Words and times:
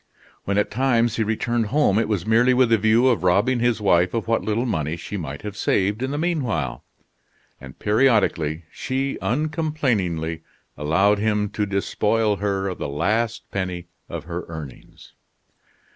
When 0.45 0.57
at 0.57 0.71
times 0.71 1.17
he 1.17 1.23
returned 1.23 1.67
home, 1.67 1.99
it 1.99 2.07
was 2.07 2.25
merely 2.25 2.55
with 2.55 2.71
the 2.71 2.77
view 2.79 3.07
of 3.07 3.21
robbing 3.23 3.59
his 3.59 3.79
wife 3.79 4.15
of 4.15 4.27
what 4.27 4.41
little 4.43 4.65
money 4.65 4.95
she 4.97 5.15
might 5.15 5.43
have 5.43 5.55
saved 5.55 6.01
in 6.01 6.09
the 6.09 6.17
mean 6.17 6.41
while; 6.41 6.83
and 7.59 7.77
periodically 7.77 8.65
she 8.71 9.19
uncomplainingly 9.21 10.41
allowed 10.75 11.19
him 11.19 11.49
to 11.49 11.67
despoil 11.67 12.37
her 12.37 12.67
of 12.67 12.79
the 12.79 12.89
last 12.89 13.43
penny 13.51 13.89
of 14.09 14.23
her 14.23 14.45
earnings. 14.47 15.13